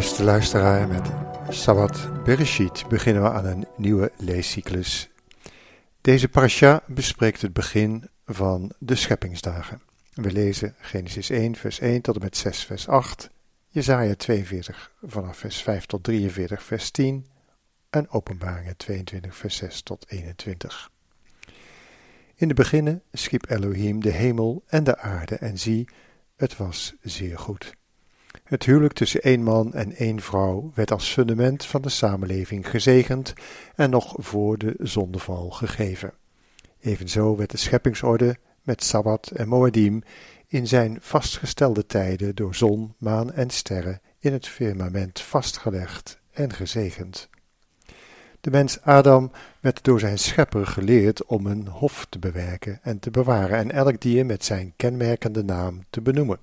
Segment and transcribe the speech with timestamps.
[0.00, 1.10] Beste luisteraar, met
[1.48, 5.10] Sabbat Bereshit beginnen we aan een nieuwe leescyclus.
[6.00, 9.82] Deze parasha bespreekt het begin van de scheppingsdagen.
[10.14, 13.30] We lezen Genesis 1 vers 1 tot en met 6 vers 8,
[13.68, 17.26] Jesaja 42 vanaf vers 5 tot 43 vers 10
[17.90, 20.90] en Openbaringen 22 vers 6 tot 21.
[22.34, 25.88] In de beginnen schiep Elohim de hemel en de aarde en zie,
[26.36, 27.78] het was zeer goed.
[28.50, 33.32] Het huwelijk tussen één man en één vrouw werd als fundament van de samenleving gezegend
[33.74, 36.12] en nog voor de zondeval gegeven.
[36.80, 40.02] Evenzo werd de scheppingsorde met Sabbat en Moedim
[40.46, 47.28] in zijn vastgestelde tijden door zon, maan en sterren in het firmament vastgelegd en gezegend.
[48.40, 53.10] De mens Adam werd door zijn schepper geleerd om een hof te bewerken en te
[53.10, 56.38] bewaren en elk dier met zijn kenmerkende naam te benoemen.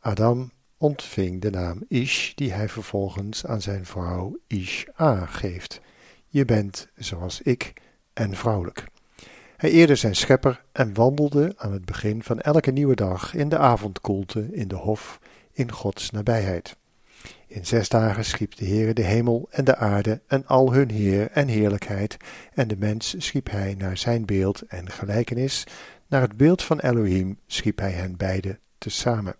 [0.00, 5.80] Adam ontving de naam Ish, die hij vervolgens aan zijn vrouw Ish-A geeft.
[6.26, 7.72] Je bent zoals ik
[8.12, 8.84] en vrouwelijk.
[9.56, 13.58] Hij eerde zijn schepper en wandelde aan het begin van elke nieuwe dag in de
[13.58, 15.20] avondkoelte in de hof
[15.52, 16.76] in Gods nabijheid.
[17.46, 21.30] In zes dagen schiep de Heere de hemel en de aarde en al hun heer
[21.30, 22.16] en heerlijkheid,
[22.54, 25.66] en de mens schiep hij naar zijn beeld en gelijkenis,
[26.06, 29.34] naar het beeld van Elohim schiep hij hen beide tezamen.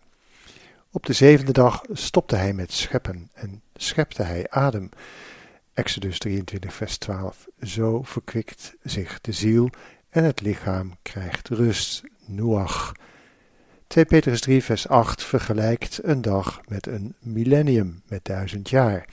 [0.92, 4.88] Op de zevende dag stopte hij met scheppen en schepte hij adem.
[5.74, 7.46] Exodus 23, vers 12.
[7.62, 9.70] Zo verkwikt zich de ziel
[10.08, 12.02] en het lichaam krijgt rust.
[12.27, 12.92] Noach.
[13.86, 19.08] 2 Petrus 3, vers 8 vergelijkt een dag met een millennium, met duizend jaar.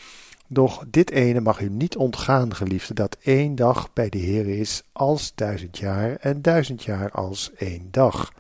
[0.47, 4.83] Doch dit ene mag u niet ontgaan, geliefde, dat één dag bij de Heer is
[4.91, 8.33] als duizend jaar en duizend jaar als één dag.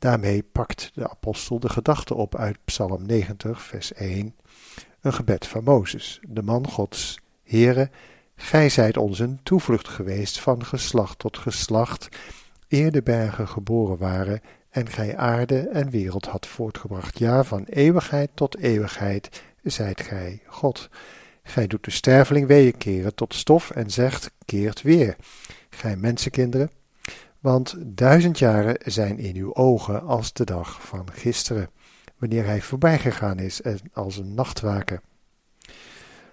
[0.00, 4.34] Daarmee pakt de apostel de gedachte op uit Psalm 90, vers 1,
[5.00, 7.18] een gebed van Mozes, de man Gods.
[7.42, 7.90] Heere,
[8.36, 12.08] gij zijt ons een toevlucht geweest van geslacht tot geslacht,
[12.68, 14.40] eer de bergen geboren waren
[14.70, 17.18] en gij aarde en wereld had voortgebracht.
[17.18, 20.88] Ja, van eeuwigheid tot eeuwigheid zijt gij God.
[21.42, 25.16] Gij doet de sterveling weeën keren tot stof en zegt, keert weer.
[25.70, 26.70] Gij mensenkinderen,
[27.40, 31.70] want duizend jaren zijn in uw ogen als de dag van gisteren,
[32.18, 35.00] wanneer hij voorbijgegaan is en als een nachtwaken.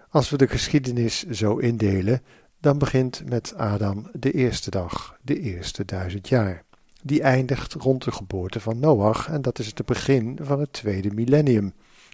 [0.09, 2.21] Als we de geschiedenis zo indelen,
[2.59, 6.63] dan begint met Adam de eerste dag, de eerste duizend jaar.
[7.03, 11.13] Die eindigt rond de geboorte van Noach en dat is het begin van het tweede
[11.13, 11.73] millennium.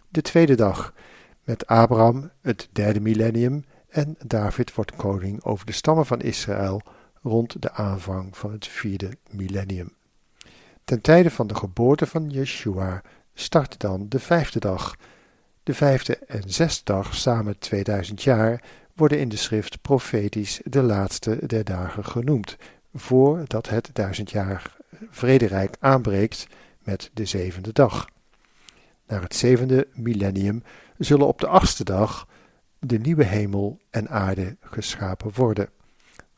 [0.10, 0.94] De tweede dag,
[1.44, 6.82] met Abraham het derde millennium en David wordt koning over de stammen van Israël
[7.24, 9.94] rond de aanvang van het vierde millennium.
[10.84, 13.02] Ten tijde van de geboorte van Yeshua
[13.34, 14.96] start dan de vijfde dag.
[15.64, 18.64] De vijfde en zesde dag, samen 2000 jaar,
[18.96, 22.58] worden in de schrift profetisch de laatste der dagen genoemd,
[22.94, 24.78] voordat het duizendjarig
[25.10, 26.48] vrederijk aanbreekt
[26.80, 28.10] met de zevende dag.
[29.08, 30.64] Naar het zevende millennium
[30.98, 32.28] zullen op de achtste dag
[32.80, 35.70] de nieuwe hemel en aarde geschapen worden.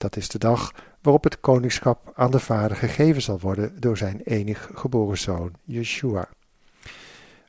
[0.06, 4.22] Dat is de dag waarop het koningschap aan de Vader gegeven zal worden door zijn
[4.24, 6.30] enig geboren zoon, Yeshua.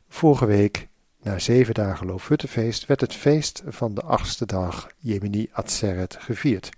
[0.09, 0.89] Vorige week,
[1.22, 6.71] na zeven dagen Loofhuttenfeest, werd het feest van de achtste dag, Jemini Atzeret, gevierd.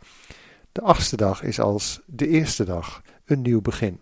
[0.73, 4.01] De achtste dag is als de eerste dag, een nieuw begin.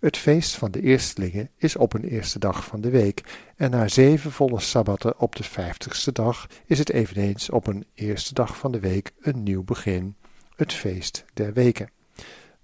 [0.00, 3.22] Het feest van de eerstelingen is op een eerste dag van de week,
[3.56, 8.34] en na zeven volle sabbatten op de vijftigste dag is het eveneens op een eerste
[8.34, 10.16] dag van de week een nieuw begin
[10.56, 11.90] het feest der weken.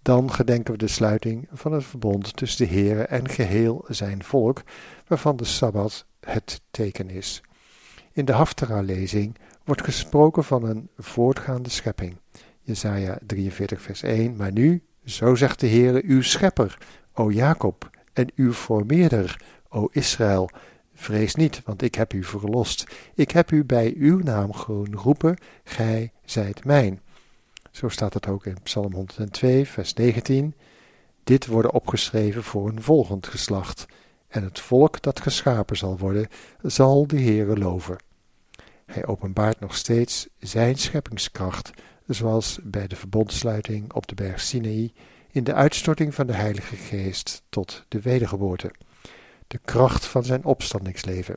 [0.02, 4.62] Dan gedenken we de sluiting van het verbond tussen de Heere en geheel zijn volk,
[5.06, 7.42] waarvan de Sabbat het teken is.
[8.12, 12.16] In de Haftara-lezing wordt gesproken van een voortgaande schepping.
[12.60, 16.78] Jesaja 43 vers 1, maar nu, zo zegt de Heere, uw schepper,
[17.12, 20.50] o Jacob, en uw formeerder, o Israël,
[20.94, 22.86] vrees niet, want ik heb u verlost.
[23.14, 27.00] Ik heb u bij uw naam geroepen, gij zijt mijn.
[27.72, 30.54] Zo staat het ook in Psalm 102, vers 19.
[31.24, 33.86] Dit worden opgeschreven voor een volgend geslacht,
[34.28, 36.28] en het volk dat geschapen zal worden,
[36.62, 37.96] zal de Heere loven.
[38.86, 41.70] Hij openbaart nog steeds zijn scheppingskracht,
[42.06, 44.92] zoals bij de verbondsluiting op de berg Sinaï,
[45.30, 48.72] in de uitstorting van de Heilige Geest tot de wedergeboorte,
[49.46, 51.36] de kracht van zijn opstandingsleven.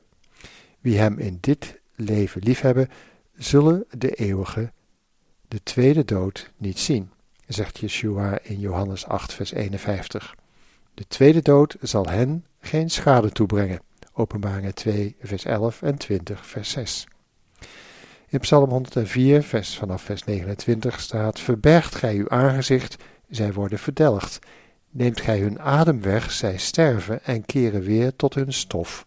[0.80, 2.90] Wie hem in dit leven liefhebben,
[3.36, 4.72] zullen de eeuwige,
[5.48, 7.10] de tweede dood niet zien,
[7.48, 10.36] zegt Yeshua in Johannes 8, vers 51.
[10.94, 13.80] De tweede dood zal hen geen schade toebrengen.
[14.14, 17.08] Openbaringen 2, vers 11 en 20, vers 6.
[18.28, 22.96] In Psalm 104, vers, vanaf vers 29 staat: Verbergt gij uw aangezicht,
[23.30, 24.40] zij worden verdelgd.
[24.90, 29.06] Neemt gij hun adem weg, zij sterven en keren weer tot hun stof.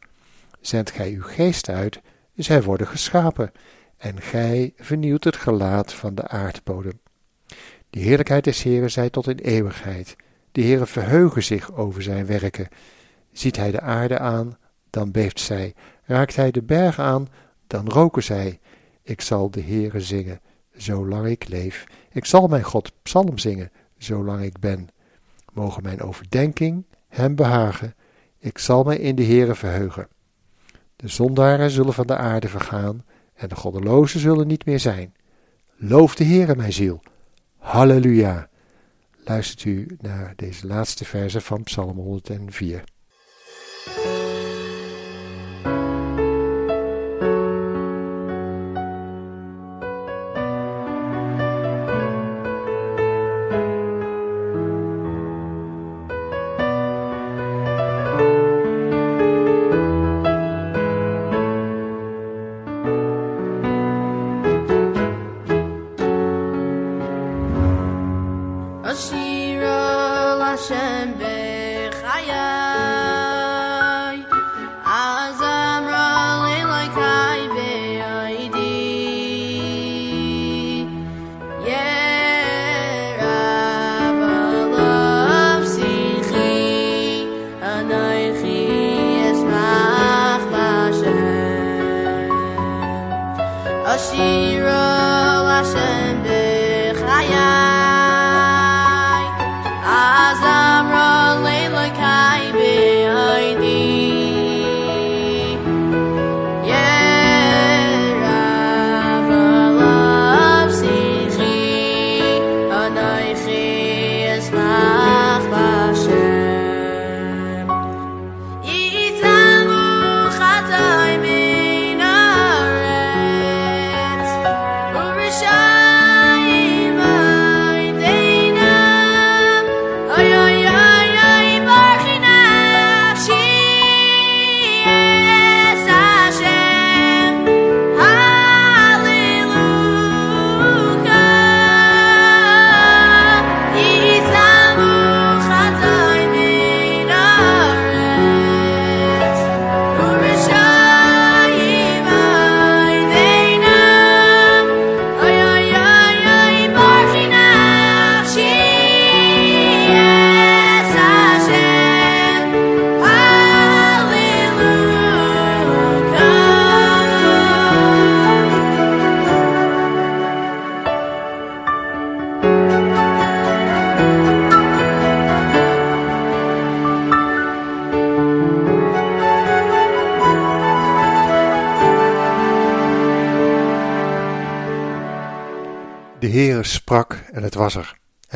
[0.60, 2.00] Zendt gij uw geest uit,
[2.34, 3.52] zij worden geschapen,
[3.98, 7.00] en gij vernieuwt het gelaat van de aardbodem.
[7.90, 10.16] De heerlijkheid des Heeren zij tot in eeuwigheid.
[10.52, 12.68] De Heere verheugen zich over zijn werken.
[13.32, 14.58] Ziet hij de aarde aan,
[14.90, 15.74] dan beeft zij.
[16.04, 17.28] Raakt hij de berg aan,
[17.66, 18.60] dan roken zij.
[19.02, 20.40] Ik zal de Heere zingen,
[20.76, 21.86] zolang ik leef.
[22.12, 24.88] Ik zal mijn God psalm zingen, zolang ik ben.
[25.52, 27.94] Mogen mijn overdenking hem behagen.
[28.38, 30.08] Ik zal mij in de Heere verheugen.
[30.96, 33.04] De zondaren zullen van de aarde vergaan
[33.38, 35.14] en de goddelozen zullen niet meer zijn.
[35.76, 37.02] Loof de Heere, mijn ziel.
[37.56, 38.48] Halleluja.
[39.24, 42.84] Luistert u naar deze laatste verse van Psalm 104.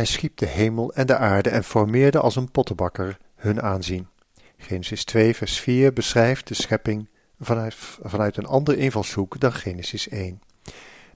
[0.02, 4.08] Hij schiep de hemel en de aarde en formeerde als een pottenbakker hun aanzien.
[4.56, 7.08] Genesis 2 vers 4 beschrijft de schepping
[7.40, 10.40] vanuit, een andere invalshoek dan Genesis 1.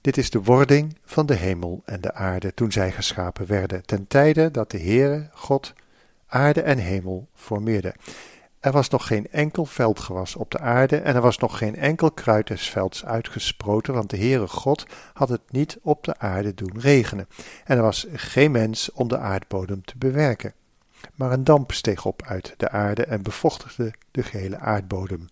[0.01, 4.07] Dit is de wording van de hemel en de aarde toen zij geschapen werden, ten
[4.07, 5.73] tijde dat de Heere, God,
[6.27, 7.95] aarde en hemel formeerde.
[8.67, 12.11] Er was nog geen enkel veldgewas op de aarde en er was nog geen enkel
[12.11, 16.81] kruid des velds uitgesproten, want de Heere God had het niet op de aarde doen
[16.81, 17.29] regenen.
[17.65, 20.53] En er was geen mens om de aardbodem te bewerken.
[21.15, 25.29] Maar een damp steeg op uit de aarde en bevochtigde de gehele aardbodem.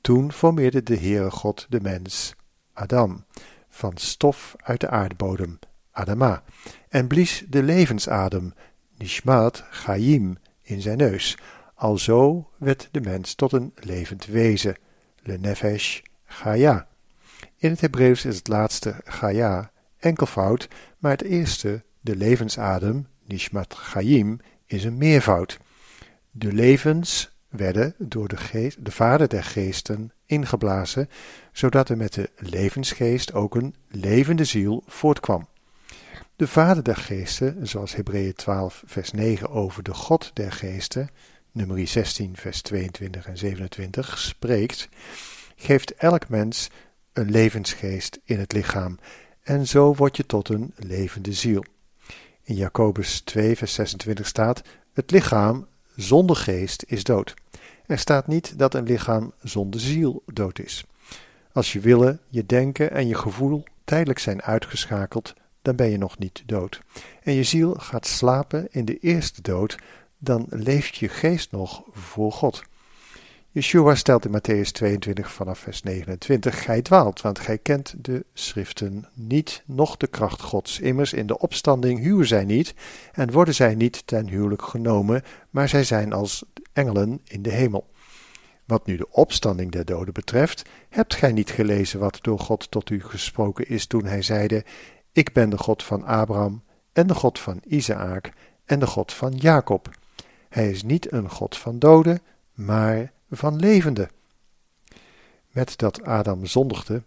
[0.00, 2.34] Toen formeerde de Heere God de mens,
[2.72, 3.24] Adam,
[3.68, 5.58] van stof uit de aardbodem,
[5.90, 6.42] Adama,
[6.88, 8.54] en blies de levensadem,
[8.96, 11.38] Nishmat Chaim, in zijn neus,
[11.78, 14.76] Alzo werd de mens tot een levend wezen,
[15.22, 16.88] le nefesh chaya.
[17.56, 20.68] In het Hebreeuws is het laatste chaya enkelvoud,
[20.98, 25.58] maar het eerste, de levensadem, nishmat chayim, is een meervoud.
[26.30, 31.08] De levens werden door de, geest, de vader der geesten ingeblazen,
[31.52, 35.46] zodat er met de levensgeest ook een levende ziel voortkwam.
[36.36, 41.10] De vader der geesten, zoals Hebreeën 12 vers 9 over de God der geesten,
[41.56, 44.88] nummer 16 vers 22 en 27, spreekt,
[45.56, 46.70] geeft elk mens
[47.12, 48.98] een levensgeest in het lichaam
[49.42, 51.64] en zo word je tot een levende ziel.
[52.42, 57.34] In Jacobus 2 vers 26 staat, het lichaam zonder geest is dood.
[57.86, 60.84] Er staat niet dat een lichaam zonder ziel dood is.
[61.52, 66.18] Als je willen, je denken en je gevoel tijdelijk zijn uitgeschakeld, dan ben je nog
[66.18, 66.80] niet dood.
[67.22, 69.76] En je ziel gaat slapen in de eerste dood,
[70.18, 72.62] dan leeft je geest nog voor God.
[73.56, 79.08] Yeshua stelt in Matthäus 22 vanaf vers 29, Gij dwaalt, want gij kent de schriften
[79.14, 80.80] niet, noch de kracht Gods.
[80.80, 82.74] Immers in de opstanding huwen zij niet,
[83.12, 87.86] en worden zij niet ten huwelijk genomen, maar zij zijn als engelen in de hemel.
[88.64, 92.90] Wat nu de opstanding der doden betreft, hebt gij niet gelezen wat door God tot
[92.90, 94.64] u gesproken is toen hij zeide,
[95.12, 98.32] Ik ben de God van Abraham, en de God van Isaak,
[98.64, 99.90] en de God van Jacob.
[100.56, 102.20] Hij is niet een God van doden,
[102.54, 104.08] maar van levende.
[105.50, 107.02] Met dat Adam zondigde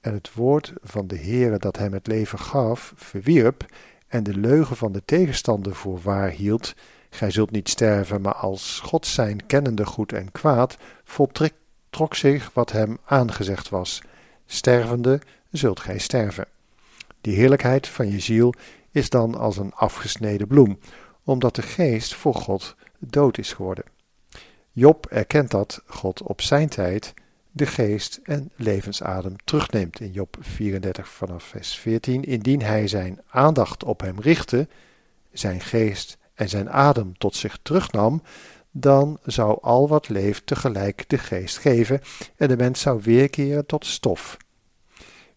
[0.00, 3.66] en het woord van de Heere dat hem het leven gaf, verwierp
[4.06, 6.74] en de leugen van de tegenstander voor waar hield,
[7.10, 12.72] gij zult niet sterven, maar als God zijn kennende goed en kwaad, voltrok zich wat
[12.72, 14.02] hem aangezegd was.
[14.46, 15.20] Stervende
[15.50, 16.46] zult gij sterven.
[17.20, 18.54] Die heerlijkheid van je ziel
[18.90, 20.78] is dan als een afgesneden bloem,
[21.24, 22.76] omdat de geest voor God
[23.12, 23.84] dood is geworden.
[24.72, 27.14] Job erkent dat God op zijn tijd
[27.50, 32.24] de geest en levensadem terugneemt in Job 34 vanaf vers 14.
[32.24, 34.68] Indien hij zijn aandacht op hem richtte,
[35.32, 38.22] zijn geest en zijn adem tot zich terugnam,
[38.70, 42.00] dan zou al wat leeft tegelijk de geest geven
[42.36, 44.36] en de mens zou weerkeren tot stof.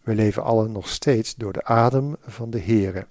[0.02, 3.08] We leven allen nog steeds door de adem van de Heere.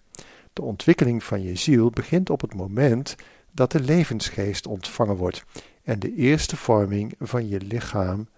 [0.52, 3.16] De ontwikkeling van je ziel begint op het moment
[3.56, 5.44] dat de levensgeest ontvangen wordt
[5.82, 8.28] en de eerste vorming van je lichaam,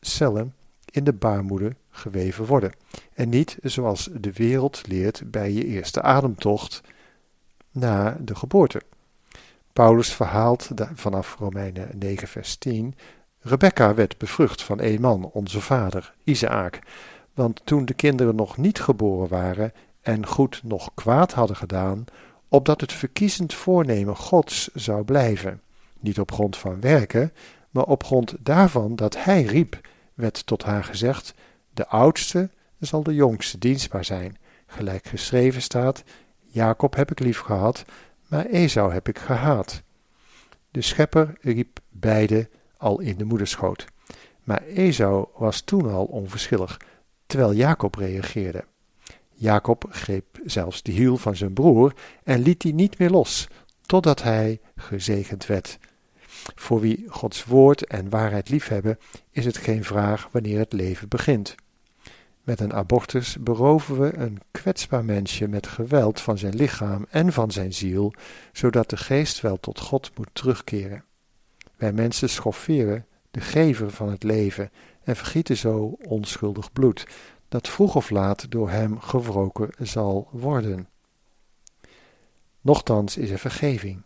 [0.00, 0.54] cellen,
[0.90, 2.72] in de baarmoeder geweven worden.
[3.14, 6.80] En niet zoals de wereld leert bij je eerste ademtocht
[7.70, 8.82] na de geboorte.
[9.72, 12.94] Paulus verhaalt vanaf Romeinen 9 vers 10
[13.40, 16.78] Rebecca werd bevrucht van een man, onze vader, Isaak.
[17.34, 22.04] Want toen de kinderen nog niet geboren waren en goed nog kwaad hadden gedaan,
[22.48, 25.60] opdat het verkiezend voornemen Gods zou blijven.
[26.00, 27.32] Niet op grond van werken,
[27.70, 29.80] maar op grond daarvan dat hij riep,
[30.14, 31.34] werd tot haar gezegd:
[31.70, 34.36] De oudste zal de jongste dienstbaar zijn.
[34.66, 36.04] Gelijk geschreven staat:
[36.46, 37.84] Jacob heb ik lief gehad,
[38.26, 39.82] maar Esau heb ik gehaat.
[40.70, 43.86] De schepper riep beide al in de moederschoot.
[44.44, 46.80] Maar Esau was toen al onverschillig,
[47.26, 48.64] terwijl Jacob reageerde.
[49.40, 53.48] Jacob greep zelfs de hiel van zijn broer en liet die niet meer los,
[53.86, 55.78] totdat hij gezegend werd.
[56.54, 58.98] Voor wie Gods woord en waarheid liefhebben,
[59.30, 61.54] is het geen vraag wanneer het leven begint.
[62.42, 67.50] Met een abortus beroven we een kwetsbaar mensje met geweld van zijn lichaam en van
[67.50, 68.12] zijn ziel,
[68.52, 71.04] zodat de geest wel tot God moet terugkeren.
[71.76, 74.70] Wij mensen schofferen de gever van het leven
[75.04, 77.06] en vergieten zo onschuldig bloed,
[77.48, 80.88] dat vroeg of laat door hem gewroken zal worden.
[82.60, 84.02] Nochtans is er vergeving,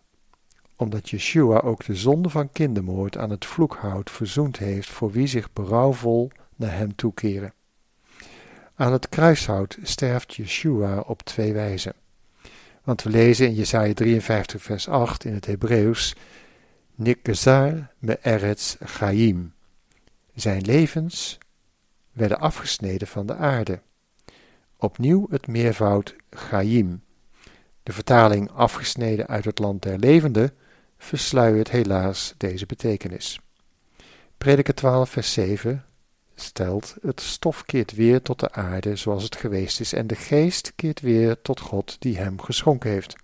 [0.76, 5.52] omdat Yeshua ook de zonde van kindermoord aan het vloekhout verzoend heeft voor wie zich
[5.52, 7.52] berouwvol naar hem toekeren.
[8.74, 11.94] Aan het kruishout sterft Yeshua op twee wijzen.
[12.84, 16.14] Want we lezen in Jesaja 53 vers 8 in het Hebreeuws
[16.94, 19.52] Nikkezar me eretz chaim.
[20.34, 21.38] Zijn levens
[22.12, 23.80] werden afgesneden van de aarde.
[24.76, 27.02] Opnieuw het meervoud chaim.
[27.82, 30.54] De vertaling afgesneden uit het land der levenden
[30.98, 33.40] versluiert helaas deze betekenis.
[34.38, 35.84] Prediker 12 vers 7
[36.34, 40.72] stelt, het stof keert weer tot de aarde zoals het geweest is en de geest
[40.76, 43.16] keert weer tot God die hem geschonken heeft.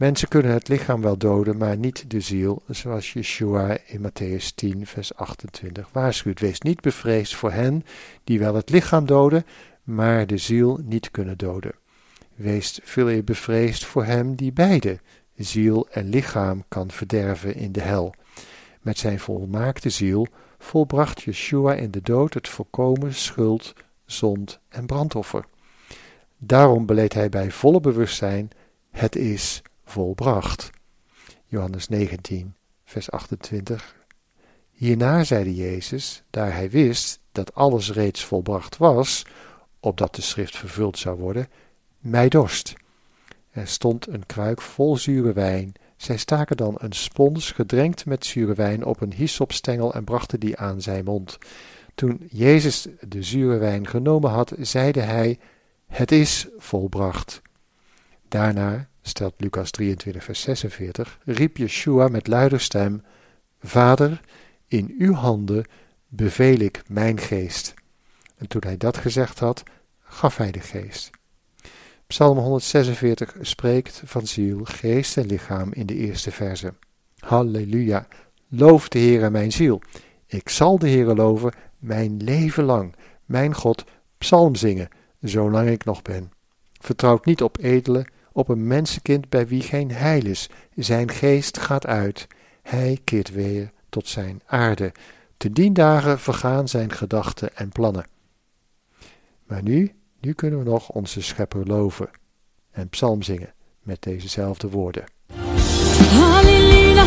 [0.00, 4.86] Mensen kunnen het lichaam wel doden, maar niet de ziel, zoals Yeshua in Matthäus 10,
[4.86, 6.40] vers 28 waarschuwt.
[6.40, 7.84] Wees niet bevreesd voor hen
[8.24, 9.44] die wel het lichaam doden,
[9.82, 11.72] maar de ziel niet kunnen doden.
[12.34, 14.98] Wees veel eer bevreesd voor hem die beide,
[15.36, 18.14] ziel en lichaam, kan verderven in de hel.
[18.80, 20.26] Met zijn volmaakte ziel
[20.58, 25.44] volbracht Yeshua in de dood het volkomen schuld, zond en brandoffer.
[26.38, 28.50] Daarom beleed hij bij volle bewustzijn:
[28.90, 30.70] het is volbracht.
[31.46, 32.54] Johannes 19,
[32.84, 33.96] vers 28.
[34.70, 39.22] Hierna zeide Jezus, daar hij wist dat alles reeds volbracht was,
[39.80, 41.48] opdat de schrift vervuld zou worden,
[41.98, 42.74] mij dorst.
[43.50, 45.72] Er stond een kruik vol zure wijn.
[45.96, 50.56] Zij staken dan een spons gedrenkt met zure wijn op een hyssopstengel en brachten die
[50.56, 51.38] aan zijn mond.
[51.94, 55.38] Toen Jezus de zure wijn genomen had, zeide hij:
[55.86, 57.42] Het is volbracht.
[58.28, 63.02] Daarna, stelt Lucas 23, vers 46, riep Yeshua met luider stem:
[63.60, 64.20] Vader,
[64.66, 65.64] in uw handen
[66.08, 67.74] beveel ik mijn geest.
[68.36, 69.62] En toen hij dat gezegd had,
[70.00, 71.10] gaf hij de geest.
[72.06, 76.74] Psalm 146 spreekt van ziel, geest en lichaam in de eerste verse.
[77.18, 78.06] Halleluja,
[78.48, 79.80] loof de Heere mijn ziel.
[80.26, 83.84] Ik zal de Heere loven mijn leven lang, mijn God,
[84.18, 84.88] psalm zingen,
[85.20, 86.32] zolang ik nog ben.
[86.78, 90.48] Vertrouwt niet op edele, op een mensenkind bij wie geen heil is.
[90.74, 92.26] Zijn geest gaat uit,
[92.62, 94.92] hij keert weer tot zijn aarde.
[95.36, 98.06] Te dien dagen vergaan zijn gedachten en plannen.
[99.46, 102.10] Maar nu, nu kunnen we nog onze schepper loven
[102.70, 105.04] en psalm zingen met dezezelfde woorden.
[106.10, 107.06] Halleluja,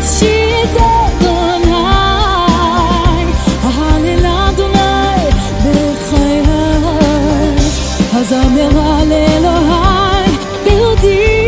[10.74, 11.43] 注定。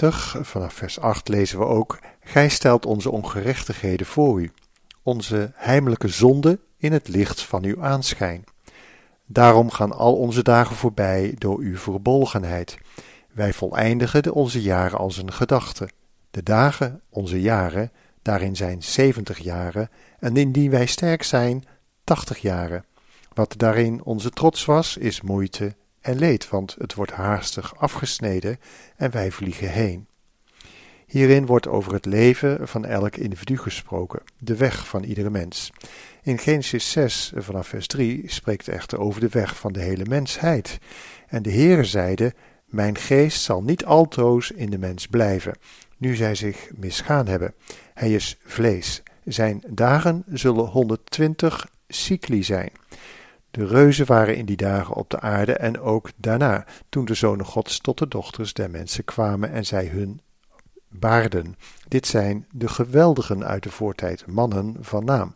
[0.00, 4.50] 90, vanaf vers 8 lezen we ook: Gij stelt onze ongerechtigheden voor u,
[5.02, 8.44] onze heimelijke zonde in het licht van uw aanschijn.
[9.26, 12.78] Daarom gaan al onze dagen voorbij door uw verbolgenheid.
[13.32, 15.88] Wij voleindigen onze jaren als een gedachte.
[16.30, 21.64] De dagen, onze jaren, daarin zijn zeventig jaren, en indien wij sterk zijn,
[22.04, 22.84] tachtig jaren.
[23.34, 25.74] Wat daarin onze trots was, is moeite
[26.06, 28.58] en leed, want het wordt haastig afgesneden
[28.96, 30.06] en wij vliegen heen.
[31.06, 35.72] Hierin wordt over het leven van elk individu gesproken, de weg van iedere mens.
[36.22, 40.78] In Genesis 6 vanaf vers 3 spreekt echter over de weg van de hele mensheid.
[41.26, 42.34] En de Heere zeide,
[42.66, 45.58] mijn geest zal niet altoos in de mens blijven,
[45.96, 47.54] nu zij zich misgaan hebben.
[47.94, 49.02] Hij is vlees.
[49.24, 52.70] Zijn dagen zullen 120 cycli zijn.
[53.56, 57.46] De reuzen waren in die dagen op de aarde en ook daarna, toen de zonen
[57.46, 60.20] Gods tot de dochters der mensen kwamen en zij hun
[60.88, 61.56] baarden.
[61.88, 65.34] Dit zijn de geweldigen uit de voortijd, mannen van naam.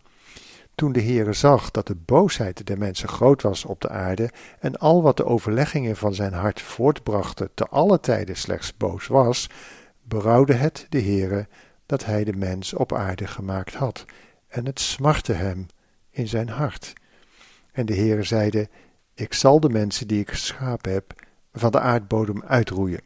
[0.75, 4.77] Toen de Heere zag dat de boosheid der mensen groot was op de aarde en
[4.77, 9.49] al wat de overleggingen van zijn hart voortbrachten te alle tijden slechts boos was,
[10.03, 11.49] berouwde het de Heere
[11.87, 14.05] dat hij de mens op aarde gemaakt had,
[14.49, 15.67] en het smartte hem
[16.11, 16.93] in zijn hart.
[17.73, 18.69] En de Heere zeide,
[19.15, 21.13] ik zal de mensen die ik geschapen heb,
[21.53, 23.03] van de aardbodem uitroeien.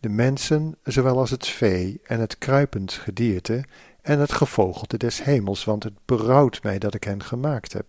[0.00, 3.64] De mensen, zowel als het vee en het kruipend gedierte
[4.02, 7.86] en het gevogelte des hemels, want het berouwt mij dat ik hen gemaakt heb.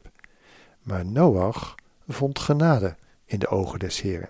[0.81, 1.75] Maar Noach
[2.07, 4.29] vond genade in de ogen des Heren.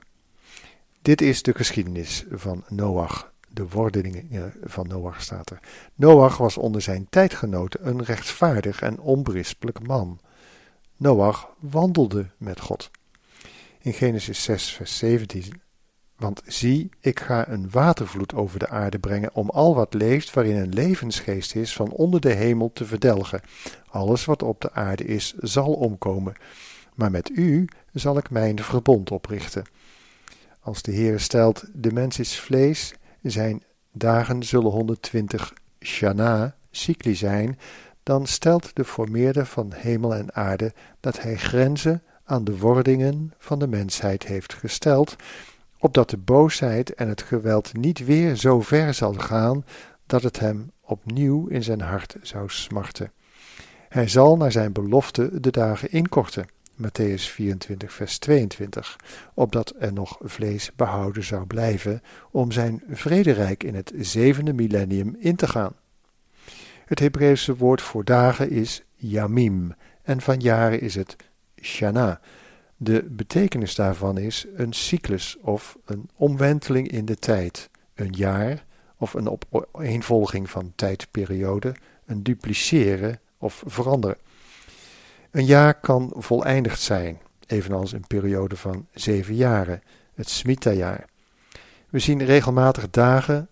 [1.01, 5.59] Dit is de geschiedenis van Noach, de wordelingen van Noach staat er.
[5.95, 10.19] Noach was onder zijn tijdgenoten een rechtvaardig en onberispelijk man.
[10.97, 12.91] Noach wandelde met God.
[13.81, 15.61] In Genesis 6, vers 17
[16.17, 20.55] want zie, ik ga een watervloed over de aarde brengen om al wat leeft waarin
[20.55, 23.41] een levensgeest is van onder de hemel te verdelgen.
[23.89, 26.33] Alles wat op de aarde is, zal omkomen.
[26.95, 29.63] Maar met u zal ik mijn verbond oprichten.
[30.59, 37.59] Als de Heer stelt, de mens is vlees, zijn dagen zullen 120 shana, cycli zijn,
[38.07, 43.59] dan stelt de formeerder van hemel en aarde dat hij grenzen aan de wordingen van
[43.59, 45.15] de mensheid heeft gesteld,
[45.79, 49.65] opdat de boosheid en het geweld niet weer zo ver zal gaan
[50.05, 53.11] dat het hem opnieuw in zijn hart zou smarten.
[53.89, 56.47] Hij zal naar zijn belofte de dagen inkorten.
[56.81, 58.95] Matthäus 24, vers 22,
[59.33, 65.35] opdat er nog vlees behouden zou blijven om zijn vrederijk in het zevende millennium in
[65.35, 65.73] te gaan.
[66.87, 71.15] Het Hebreeuwse woord voor dagen is yamim en van jaren is het
[71.61, 72.19] shana.
[72.77, 78.65] De betekenis daarvan is een cyclus of een omwenteling in de tijd, een jaar
[78.97, 84.17] of een opeenvolging van tijdperioden, een dupliceren of veranderen.
[85.31, 89.81] Een jaar kan voleindigd zijn, evenals een periode van zeven jaren,
[90.13, 91.05] het Smita-jaar.
[91.89, 93.49] We zien regelmatig dagen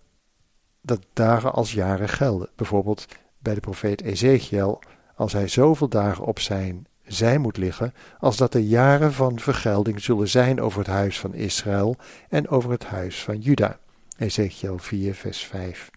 [0.80, 2.48] dat dagen als jaren gelden.
[2.54, 3.06] Bijvoorbeeld
[3.46, 4.78] bij de profeet Ezekiel,
[5.14, 10.02] als hij zoveel dagen op zijn zij moet liggen, als dat de jaren van vergelding
[10.02, 11.96] zullen zijn over het huis van Israël
[12.28, 13.78] en over het huis van Juda.
[14.18, 15.90] Ezekiel 4, vers 5.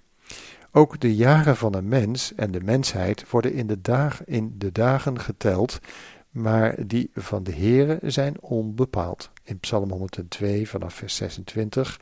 [0.72, 4.72] Ook de jaren van een mens en de mensheid worden in de, dag, in de
[4.72, 5.80] dagen geteld,
[6.30, 9.32] maar die van de Heere zijn onbepaald.
[9.44, 12.00] In Psalm 102 vanaf vers 26.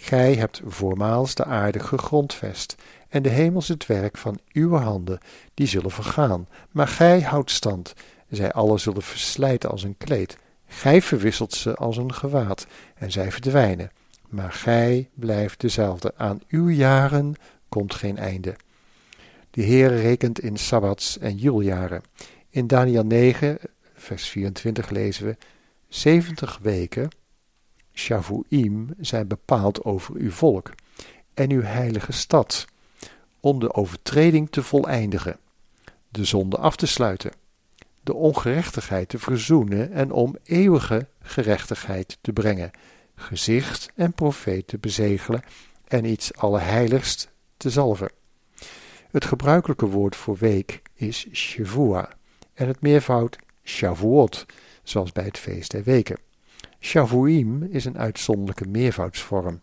[0.00, 2.74] Gij hebt voormaals de aarde gegrondvest,
[3.08, 5.18] en de hemels het werk van uw handen,
[5.54, 7.94] die zullen vergaan, maar gij houdt stand,
[8.28, 10.38] zij alle zullen verslijten als een kleed.
[10.66, 13.90] Gij verwisselt ze als een gewaad, en zij verdwijnen.
[14.28, 16.12] Maar gij blijft dezelfde.
[16.16, 17.34] Aan uw jaren
[17.68, 18.56] komt geen einde.
[19.50, 22.02] De Heer rekent in sabbats en juljaren.
[22.50, 23.58] In Daniel 9,
[23.94, 25.36] vers 24 lezen we:
[25.88, 27.08] 70 weken,
[27.94, 30.70] Shavuim, zijn bepaald over uw volk
[31.34, 32.66] en uw heilige stad,
[33.40, 35.38] om de overtreding te voleindigen,
[36.08, 37.30] de zonde af te sluiten
[38.08, 42.70] de ongerechtigheid te verzoenen en om eeuwige gerechtigheid te brengen,
[43.14, 45.42] gezicht en profeet te bezegelen
[45.88, 48.10] en iets allerheiligst te zalven.
[49.10, 52.08] Het gebruikelijke woord voor week is Shavua
[52.54, 54.46] en het meervoud Shavuot,
[54.82, 56.18] zoals bij het feest der weken.
[56.80, 59.60] Shavuim is een uitzonderlijke meervoudsvorm.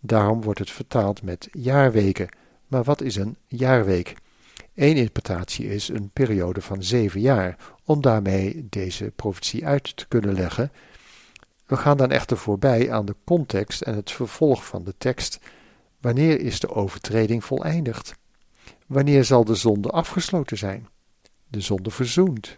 [0.00, 2.28] Daarom wordt het vertaald met jaarweken.
[2.70, 4.14] Maar wat is een jaarweek?
[4.74, 10.34] Eén interpretatie is een periode van zeven jaar, om daarmee deze profetie uit te kunnen
[10.34, 10.72] leggen.
[11.66, 15.38] We gaan dan echter voorbij aan de context en het vervolg van de tekst.
[16.00, 18.14] Wanneer is de overtreding voleindigd?
[18.86, 20.88] Wanneer zal de zonde afgesloten zijn?
[21.48, 22.56] De zonde verzoend?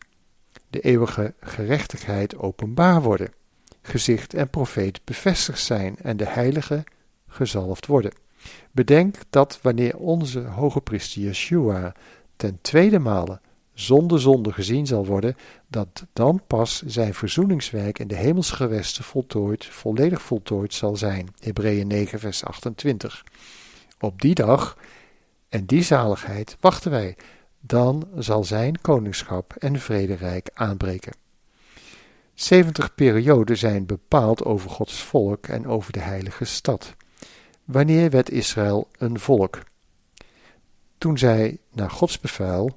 [0.71, 3.33] De eeuwige gerechtigheid openbaar worden?
[3.83, 6.85] Gezicht en profeet bevestigd zijn en de heilige
[7.29, 8.13] gezalfd worden?
[8.71, 11.95] Bedenk dat wanneer onze hoge priester Yeshua
[12.37, 13.41] ten tweede male
[13.75, 15.37] zonder zonde gezien zal worden,
[15.69, 21.29] dat dan pas zijn verzoeningswerk in de hemelsgewesten voltooid, volledig voltooid zal zijn.
[21.39, 23.25] Hebreeën 9 vers 28.
[24.01, 24.77] Op die dag
[25.49, 27.17] en die zaligheid wachten wij,
[27.61, 31.13] dan zal zijn koningschap en vrederijk aanbreken.
[32.35, 36.95] 70 perioden zijn bepaald over Gods volk en over de heilige stad.
[37.65, 39.59] Wanneer werd Israël een volk?
[40.99, 42.75] Toen zij naar Gods bevel,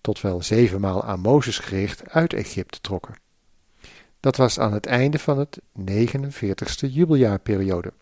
[0.00, 3.14] tot wel zevenmaal aan Mozes gericht, uit Egypte trokken.
[4.20, 7.92] Dat was aan het einde van het 49ste jubeljaarperiode.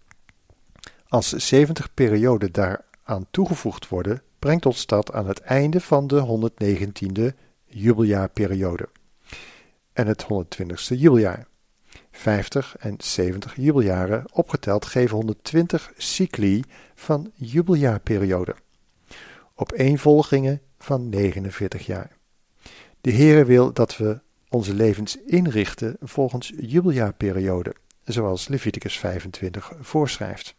[1.08, 7.36] Als 70 perioden daaraan toegevoegd worden, brengt ons dat aan het einde van de 119e
[7.64, 8.88] jubeljaarperiode
[9.92, 11.46] en het 120ste jubeljaar.
[12.12, 18.54] 50 en 70 jubeljaren opgeteld geven 120 cycli van jubeljaarperiode.
[19.54, 22.16] Opeenvolgingen van 49 jaar.
[23.00, 27.74] De Heere wil dat we onze levens inrichten volgens jubeljaarperiode.
[28.04, 30.54] zoals Leviticus 25 voorschrijft.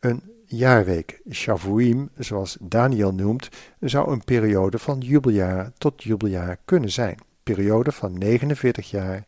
[0.00, 3.48] Een jaarweek, Shavuim, zoals Daniel noemt,
[3.80, 7.18] zou een periode van jubeljaar tot jubeljaar kunnen zijn.
[7.42, 9.26] Periode van 49 jaar,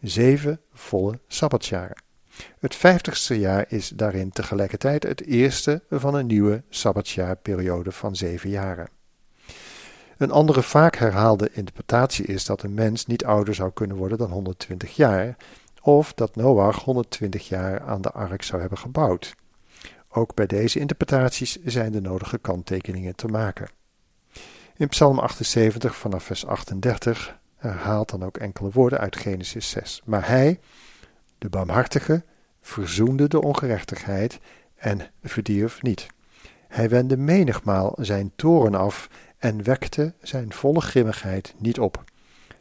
[0.00, 2.02] zeven volle sabbatsjaren.
[2.58, 8.88] Het vijftigste jaar is daarin tegelijkertijd het eerste van een nieuwe sabbatsjaarperiode van zeven jaren.
[10.16, 14.30] Een andere vaak herhaalde interpretatie is dat een mens niet ouder zou kunnen worden dan
[14.30, 15.36] 120 jaar,
[15.80, 19.34] of dat Noach 120 jaar aan de ark zou hebben gebouwd.
[20.14, 23.68] Ook bij deze interpretaties zijn de nodige kanttekeningen te maken.
[24.76, 30.02] In Psalm 78 vanaf vers 38 herhaalt dan ook enkele woorden uit Genesis 6.
[30.04, 30.60] Maar hij,
[31.38, 32.24] de barmhartige,
[32.60, 34.38] verzoende de ongerechtigheid
[34.74, 36.06] en verdierf niet.
[36.68, 42.04] Hij wendde menigmaal zijn toren af en wekte zijn volle grimmigheid niet op.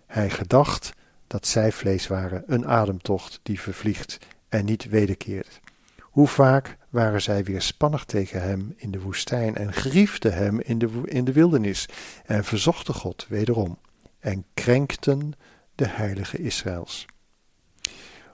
[0.05, 0.93] Hij gedacht
[1.27, 4.17] dat zij vlees waren, een ademtocht die vervliegt
[4.49, 5.59] en niet wederkeert.
[5.99, 11.01] Hoe vaak waren zij weerspannig tegen hem in de woestijn en griefden hem in de,
[11.05, 11.85] in de wildernis
[12.25, 13.79] en verzochten God wederom
[14.19, 15.33] en krenkten
[15.75, 17.05] de heilige Israëls.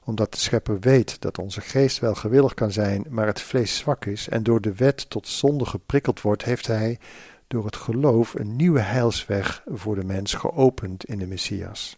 [0.03, 4.05] Omdat de schepper weet dat onze geest wel gewillig kan zijn, maar het vlees zwak
[4.05, 6.99] is en door de wet tot zonde geprikkeld wordt, heeft hij
[7.47, 11.95] door het geloof een nieuwe heilsweg voor de mens geopend in de Messias,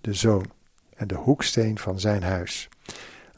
[0.00, 0.50] de Zoon
[0.94, 2.68] en de hoeksteen van zijn huis.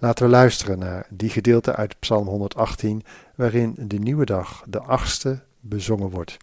[0.05, 3.03] Laten we luisteren naar die gedeelte uit Psalm 118,
[3.35, 6.37] waarin de nieuwe dag, de achtste, bezongen wordt.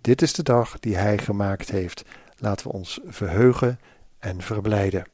[0.00, 2.04] Dit is de dag die Hij gemaakt heeft.
[2.38, 3.78] Laten we ons verheugen
[4.18, 5.04] en verblijden.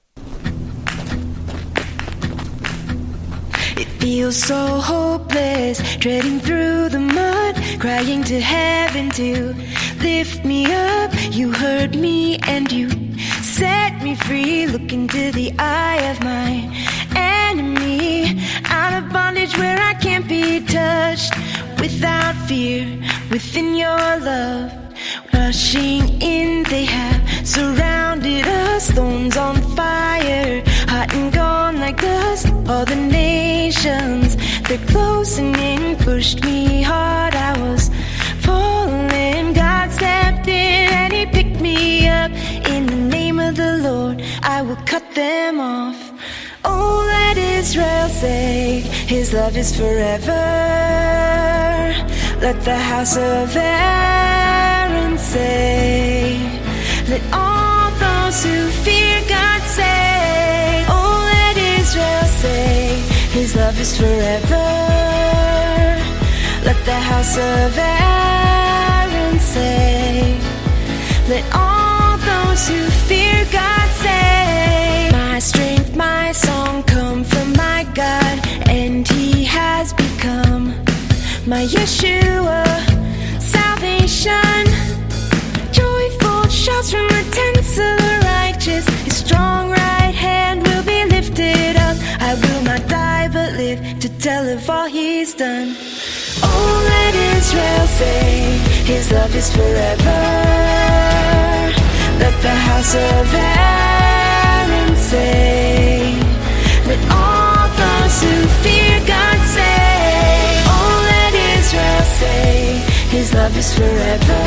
[3.75, 9.55] It feels so hopeless, treading through the mud, crying to heaven to
[10.03, 10.63] lift me
[11.05, 11.35] up.
[11.35, 12.89] You heard me and you
[13.43, 14.71] set me free.
[14.71, 16.81] Look into the eye of my
[19.59, 21.33] where I can't be touched
[21.81, 22.87] without fear,
[23.31, 24.73] within your love.
[25.33, 32.47] Rushing in, they have surrounded us, thorns on fire, hot and gone like dust.
[32.69, 34.37] All the nations,
[34.69, 37.35] they're closing in, pushed me hard.
[37.35, 37.91] I was
[38.47, 39.53] falling.
[39.55, 42.31] God stepped in and He picked me up.
[42.75, 46.00] In the name of the Lord, I will cut them off.
[46.64, 50.44] Oh, let Israel say, His love is forever.
[52.40, 56.38] Let the house of Aaron say,
[57.09, 62.99] Let all those who fear God say, Oh, let Israel say,
[63.38, 64.68] His love is forever.
[66.64, 70.38] Let the house of Aaron say,
[71.29, 73.19] Let all those who fear
[75.40, 80.66] strength, my song come from my God, and He has become
[81.46, 82.64] my Yeshua,
[83.40, 84.64] salvation.
[85.72, 88.87] Joyful shouts from the tents of the righteous.
[89.05, 91.96] His strong right hand will be lifted up.
[92.20, 95.74] I will not die but live to tell of all He's done.
[96.42, 100.20] Oh, let Israel say, His love is forever.
[102.22, 104.30] Let the house of Aaron
[107.11, 109.90] all those who fear God say,
[111.70, 112.83] Israel say,
[113.16, 114.44] His love is forever.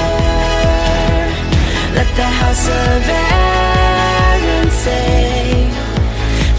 [1.95, 5.69] Let the house of Aaron say,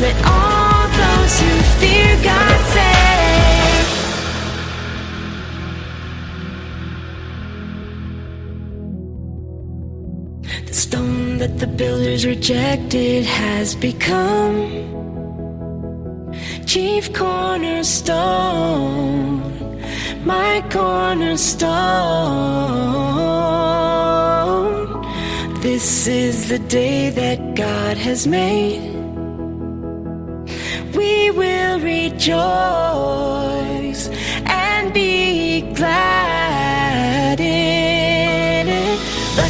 [0.01, 3.34] Let all those who fear God say,
[11.59, 14.83] the builders rejected has become
[16.67, 18.21] chief cornerstone,
[20.25, 21.55] my cornerstone.
[25.61, 28.93] This is the day that God has made.
[30.95, 32.35] We will rejoice
[34.47, 36.34] and be glad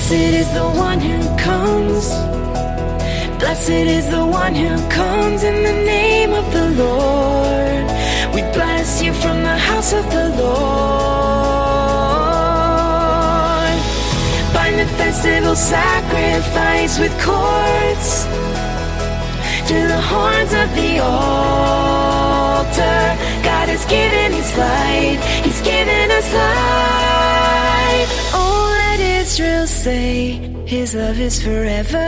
[0.07, 2.11] Blessed is the one who comes.
[3.39, 7.87] Blessed is the one who comes in the name of the Lord.
[8.35, 10.45] We bless you from the house of the Lord.
[14.53, 18.27] Bind the festival sacrifice with cords
[19.69, 21.97] to the horns of the altar.
[23.43, 27.44] God has given His light, He's given us life.
[29.67, 31.99] Say his love is forever.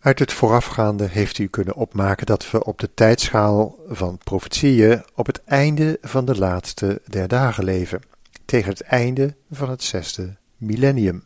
[0.00, 5.26] Uit het voorafgaande heeft u kunnen opmaken dat we op de tijdschaal van profetieën op
[5.26, 8.00] het einde van de laatste der dagen leven,
[8.44, 11.24] tegen het einde van het zesde millennium.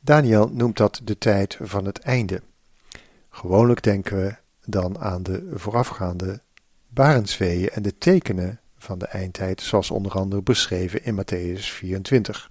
[0.00, 2.42] Daniel noemt dat de tijd van het einde.
[3.30, 6.40] Gewoonlijk denken we dan aan de voorafgaande
[6.88, 12.50] barensweeën en de tekenen van de eindtijd, zoals onder andere beschreven in Matthäus 24.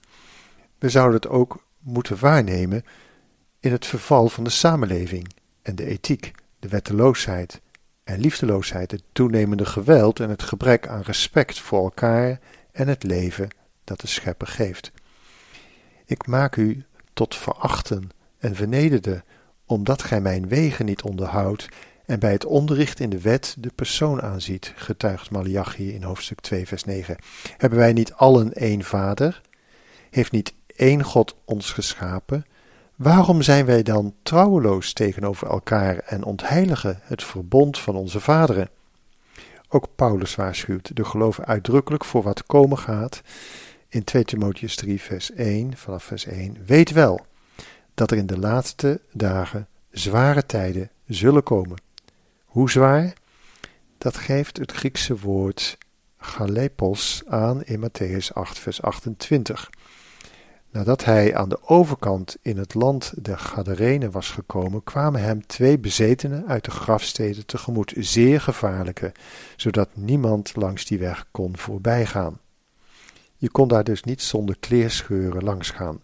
[0.78, 2.84] We zouden het ook moeten waarnemen
[3.60, 7.62] in het verval van de samenleving en de ethiek, de wetteloosheid
[8.04, 12.40] en liefdeloosheid, het toenemende geweld en het gebrek aan respect voor elkaar
[12.72, 13.48] en het leven
[13.84, 14.92] dat de schepper geeft.
[16.06, 19.24] Ik maak u tot verachten en vernederde,
[19.66, 21.68] omdat gij mijn wegen niet onderhoudt
[22.08, 26.68] en bij het onderricht in de wet de persoon aanziet, getuigt Malachi in hoofdstuk 2
[26.68, 27.18] vers 9.
[27.58, 29.42] Hebben wij niet allen één vader?
[30.10, 32.46] Heeft niet één God ons geschapen?
[32.96, 38.70] Waarom zijn wij dan trouweloos tegenover elkaar en ontheiligen het verbond van onze vaderen?
[39.70, 43.22] Ook Paulus waarschuwt de geloven uitdrukkelijk voor wat komen gaat.
[43.90, 47.26] In 2 Timotheus 3 vers 1 vanaf vers 1 Weet wel
[47.94, 51.87] dat er in de laatste dagen zware tijden zullen komen.
[52.58, 53.14] Hoe zwaar?
[53.98, 55.78] Dat geeft het Griekse woord
[56.18, 59.70] galepos aan in Matthäus 8 vers 28.
[60.72, 65.80] Nadat hij aan de overkant in het land der Gadarenen was gekomen, kwamen hem twee
[65.80, 69.12] bezetenen uit de grafsteden tegemoet, zeer gevaarlijke,
[69.56, 72.40] zodat niemand langs die weg kon voorbijgaan.
[73.36, 76.02] Je kon daar dus niet zonder kleerscheuren langs gaan.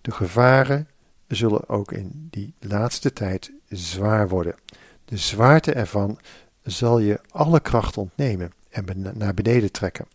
[0.00, 0.88] De gevaren
[1.28, 4.54] zullen ook in die laatste tijd zwaar worden.
[5.10, 6.18] De zwaarte ervan
[6.62, 10.06] zal je alle kracht ontnemen en naar beneden trekken.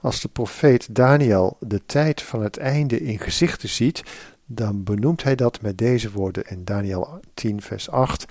[0.00, 4.02] Als de profeet Daniel de tijd van het einde in gezichten ziet,
[4.46, 8.24] dan benoemt hij dat met deze woorden in Daniel 10, vers 8.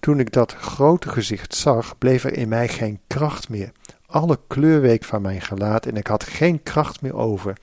[0.00, 3.72] Toen ik dat grote gezicht zag, bleef er in mij geen kracht meer.
[4.06, 7.56] Alle kleur week van mijn gelaat en ik had geen kracht meer over.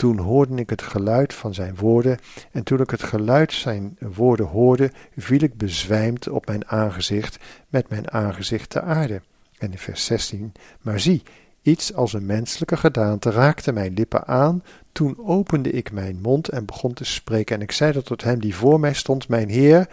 [0.00, 2.18] Toen hoorde ik het geluid van zijn woorden,
[2.52, 7.88] en toen ik het geluid zijn woorden hoorde, viel ik bezwijmd op mijn aangezicht, met
[7.88, 9.20] mijn aangezicht te aarde.
[9.58, 11.22] En in vers 16, maar zie,
[11.62, 14.62] Iets als een menselijke gedaante raakte mijn lippen aan.
[14.92, 17.56] Toen opende ik mijn mond en begon te spreken.
[17.56, 19.88] En ik zeide tot hem die voor mij stond: Mijn Heer,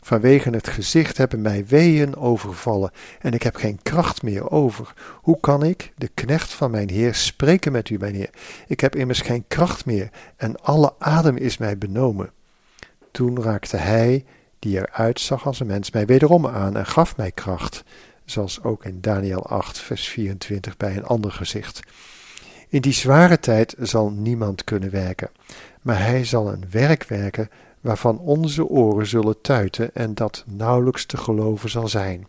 [0.00, 2.90] vanwege het gezicht hebben mij weeën overvallen.
[3.20, 4.94] En ik heb geen kracht meer over.
[5.14, 8.30] Hoe kan ik, de knecht van mijn Heer, spreken met u, mijn Heer?
[8.66, 12.30] Ik heb immers geen kracht meer en alle adem is mij benomen.
[13.10, 14.24] Toen raakte hij,
[14.58, 17.84] die eruit zag als een mens, mij wederom aan en gaf mij kracht
[18.30, 21.80] zoals ook in Daniel 8, vers 24 bij een ander gezicht.
[22.68, 25.30] In die zware tijd zal niemand kunnen werken,
[25.82, 27.48] maar hij zal een werk werken
[27.80, 32.24] waarvan onze oren zullen tuiten en dat nauwelijks te geloven zal zijn.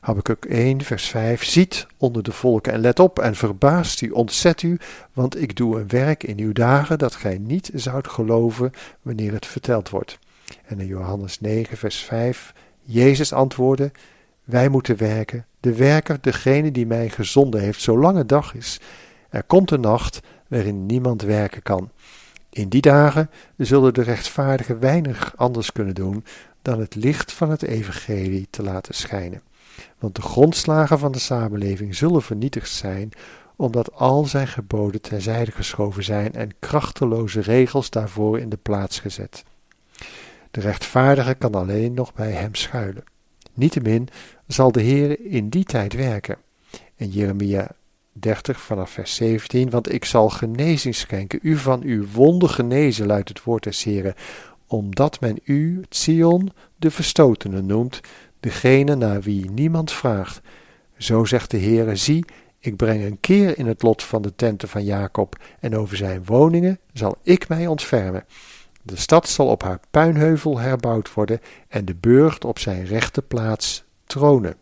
[0.00, 1.44] Habakkuk 1, vers 5.
[1.44, 4.78] Ziet onder de volken en let op en verbaast u, ontzet u,
[5.12, 9.46] want ik doe een werk in uw dagen dat gij niet zoudt geloven wanneer het
[9.46, 10.18] verteld wordt.
[10.64, 12.52] En in Johannes 9, vers 5.
[12.82, 13.90] Jezus antwoordde:
[14.44, 18.80] wij moeten werken, de werker, degene die mij gezonden heeft, zolang het dag is.
[19.28, 21.90] Er komt een nacht waarin niemand werken kan.
[22.56, 26.24] In die dagen zullen de rechtvaardigen weinig anders kunnen doen
[26.62, 29.42] dan het licht van het evangelie te laten schijnen.
[29.98, 33.10] Want de grondslagen van de samenleving zullen vernietigd zijn,
[33.56, 39.44] omdat al zijn geboden terzijde geschoven zijn en krachteloze regels daarvoor in de plaats gezet.
[40.50, 43.04] De rechtvaardige kan alleen nog bij hem schuilen.
[43.54, 44.08] Niettemin
[44.46, 46.36] zal de Heer in die tijd werken.
[46.96, 47.70] En Jeremia
[48.20, 53.28] 30 vanaf vers 17, want ik zal genezing schenken, u van uw wonden genezen, luidt
[53.28, 54.14] het woord des Heren,
[54.66, 58.00] omdat men u, Sion, de verstotene noemt,
[58.40, 60.40] degene naar wie niemand vraagt.
[60.96, 62.24] Zo zegt de Heere, zie,
[62.58, 66.24] ik breng een keer in het lot van de tenten van Jacob, en over zijn
[66.24, 68.24] woningen zal ik mij ontfermen.
[68.82, 73.84] De stad zal op haar puinheuvel herbouwd worden en de burcht op zijn rechte plaats
[74.04, 74.56] tronen.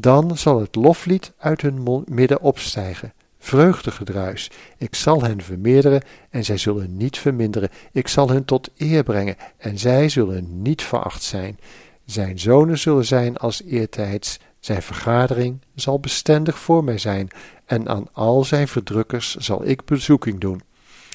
[0.00, 3.12] Dan zal het loflied uit hun midden opstijgen.
[3.38, 4.50] Vreugdegedruis.
[4.78, 7.68] Ik zal hen vermeerderen en zij zullen niet verminderen.
[7.92, 11.58] Ik zal hen tot eer brengen en zij zullen niet veracht zijn.
[12.04, 14.38] Zijn zonen zullen zijn als eertijds.
[14.60, 17.28] Zijn vergadering zal bestendig voor mij zijn
[17.66, 20.62] en aan al zijn verdrukkers zal ik bezoeking doen.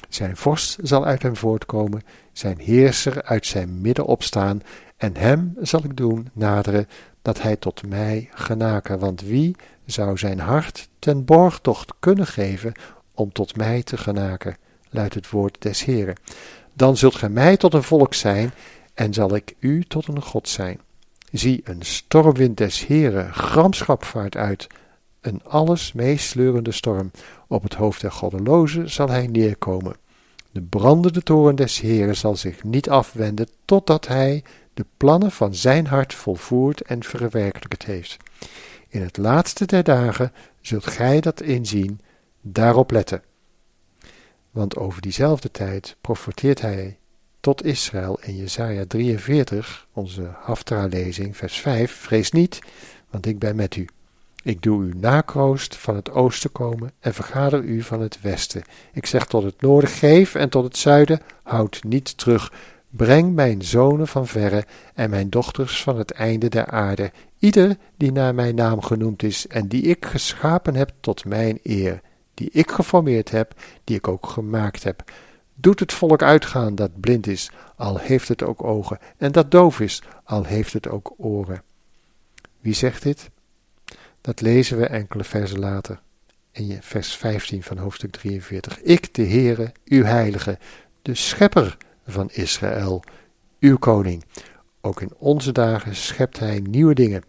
[0.08, 4.62] Zijn vorst zal uit hem voortkomen, zijn heerser uit zijn midden opstaan,
[4.96, 6.88] en hem zal ik doen naderen,
[7.26, 8.98] dat hij tot mij genaken.
[8.98, 12.72] Want wie zou zijn hart ten borgtocht kunnen geven
[13.14, 14.56] om tot mij te genaken?
[14.90, 16.16] luidt het woord des Heren.
[16.72, 18.50] Dan zult gij mij tot een volk zijn,
[18.94, 20.80] en zal ik u tot een God zijn.
[21.32, 24.66] Zie, een stormwind des Heren, gramschap vaart uit,
[25.20, 27.10] een alles meesleurende storm.
[27.46, 29.96] Op het hoofd der goddelozen zal hij neerkomen.
[30.50, 34.42] De brandende toren des Heren zal zich niet afwenden, totdat hij
[34.76, 38.16] de plannen van zijn hart volvoerd en verwerkelijkt heeft.
[38.88, 42.00] In het laatste der dagen zult gij dat inzien,
[42.40, 43.22] daarop letten.
[44.50, 46.98] Want over diezelfde tijd profeteert hij
[47.40, 52.58] tot Israël in Jesaja 43, onze Haftra-lezing, vers 5, vrees niet,
[53.10, 53.88] want ik ben met u.
[54.42, 58.62] Ik doe u nakroost van het oosten komen en vergader u van het westen.
[58.92, 62.52] Ik zeg tot het noorden geef en tot het zuiden houd niet terug.
[62.90, 64.64] Breng mijn zonen van verre
[64.94, 69.46] en mijn dochters van het einde der aarde, ieder die naar mijn naam genoemd is
[69.46, 72.00] en die ik geschapen heb tot mijn eer,
[72.34, 75.12] die ik geformeerd heb, die ik ook gemaakt heb.
[75.54, 79.80] Doet het volk uitgaan dat blind is, al heeft het ook ogen, en dat doof
[79.80, 81.62] is, al heeft het ook oren.
[82.60, 83.30] Wie zegt dit?
[84.20, 86.00] Dat lezen we enkele versen later,
[86.52, 88.80] in vers 15 van hoofdstuk 43.
[88.80, 90.58] Ik, de Heere, uw Heilige,
[91.02, 91.76] de Schepper
[92.06, 93.02] van Israël,
[93.60, 94.24] uw Koning.
[94.80, 97.22] Ook in onze dagen schept Hij nieuwe dingen,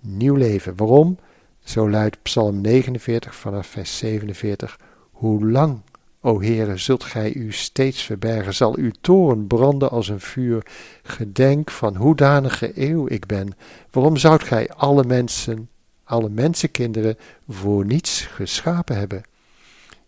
[0.00, 0.76] nieuw leven.
[0.76, 1.18] Waarom?
[1.64, 4.80] Zo luidt Psalm 49 vanaf vers 47.
[5.10, 5.80] Hoe lang,
[6.20, 8.54] o Heere, zult gij u steeds verbergen?
[8.54, 10.66] Zal uw toren branden als een vuur?
[11.02, 13.56] Gedenk van hoedanige eeuw ik ben.
[13.90, 15.68] Waarom zoudt gij alle mensen,
[16.04, 17.16] alle mensenkinderen
[17.48, 19.22] voor niets geschapen hebben?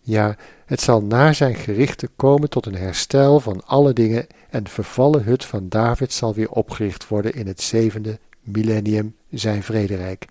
[0.01, 0.35] Ja,
[0.65, 5.23] het zal naar zijn gerichten komen tot een herstel van alle dingen en de vervallen
[5.23, 10.25] hut van David zal weer opgericht worden in het zevende millennium, zijn vrederijk.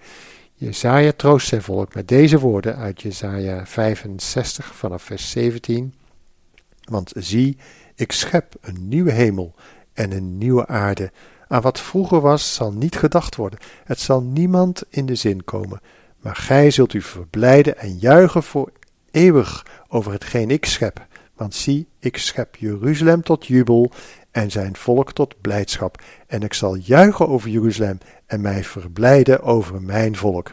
[0.55, 5.95] Jezaja troost zijn volk met deze woorden uit Jezaja 65 vanaf vers 17.
[6.85, 7.57] Want zie,
[7.95, 9.55] ik schep een nieuwe hemel
[9.93, 11.13] en een nieuwe aarde.
[11.49, 13.59] Aan wat vroeger was, zal niet gedacht worden.
[13.85, 15.81] Het zal niemand in de zin komen.
[16.21, 18.71] Maar gij zult u verblijden en juichen voor
[19.19, 21.07] eeuwig over hetgeen ik schep.
[21.35, 23.91] Want zie, ik schep Jeruzalem tot jubel
[24.31, 26.03] en zijn volk tot blijdschap.
[26.27, 30.51] En ik zal juichen over Jeruzalem en mij verblijden over mijn volk.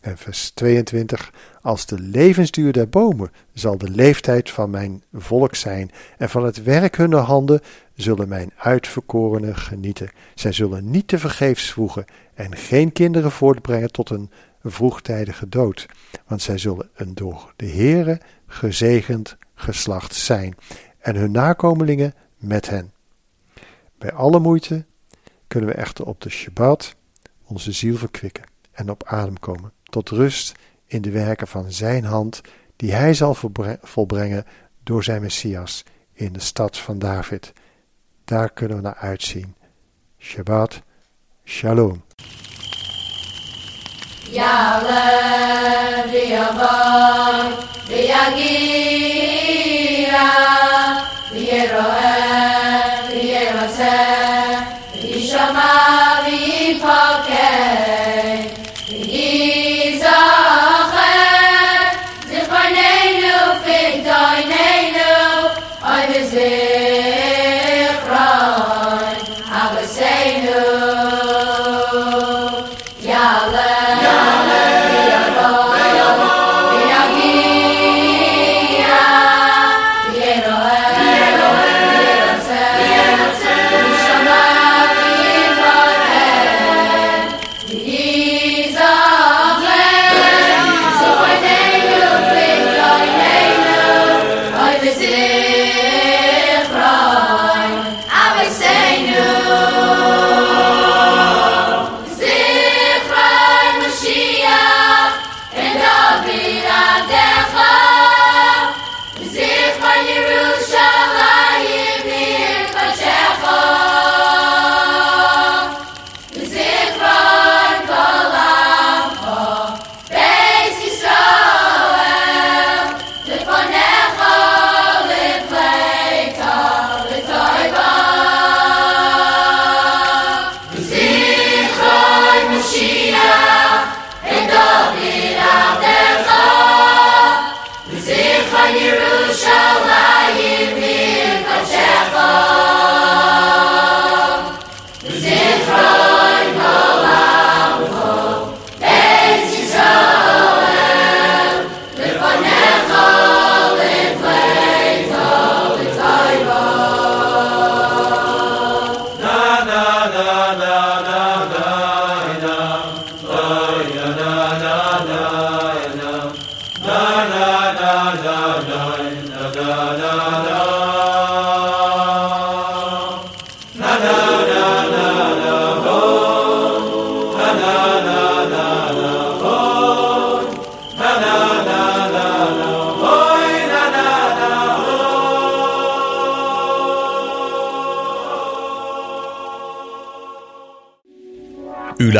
[0.00, 1.32] En vers 22.
[1.62, 6.62] Als de levensduur der bomen zal de leeftijd van mijn volk zijn, en van het
[6.62, 7.60] werk hunner handen
[7.94, 10.10] zullen mijn uitverkorenen genieten.
[10.34, 12.04] Zij zullen niet te vergeefs zwoegen
[12.34, 14.30] en geen kinderen voortbrengen tot een
[14.70, 15.86] vroegtijdige dood,
[16.26, 20.56] want zij zullen een door de Heere gezegend geslacht zijn,
[20.98, 22.92] en hun nakomelingen met hen.
[23.98, 24.84] Bij alle moeite
[25.46, 26.94] kunnen we echter op de Shabbat
[27.44, 30.52] onze ziel verkwikken en op adem komen, tot rust
[30.86, 32.40] in de werken van Zijn hand,
[32.76, 33.34] die Hij zal
[33.82, 34.44] volbrengen
[34.82, 37.52] door Zijn Messias in de stad van David.
[38.24, 39.54] Daar kunnen we naar uitzien.
[40.18, 40.82] Shabbat,
[41.44, 42.02] Shalom.
[44.32, 44.64] Yeah.
[51.74, 52.13] lev